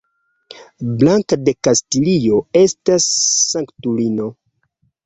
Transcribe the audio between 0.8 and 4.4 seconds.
Blanka de Kastilio estas sanktulino.